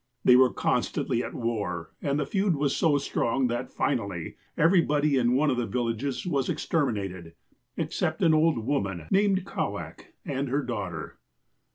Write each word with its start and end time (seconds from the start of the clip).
They 0.25 0.35
were 0.35 0.51
constantly 0.51 1.21
at 1.23 1.35
war, 1.35 1.91
and 2.01 2.19
the 2.19 2.25
feud 2.25 2.55
was 2.55 2.75
so 2.75 2.97
strong 2.97 3.45
that, 3.49 3.69
finally, 3.69 4.35
everybody 4.57 5.15
in 5.15 5.35
one 5.35 5.51
of 5.51 5.57
the 5.57 5.67
villages 5.67 6.25
was 6.25 6.49
extermi 6.49 6.97
nated, 6.97 7.33
except 7.77 8.23
an 8.23 8.33
old 8.33 8.57
woman, 8.65 9.05
named 9.11 9.45
Kowak, 9.45 10.15
and 10.25 10.49
her 10.49 10.63
daughter. 10.63 11.19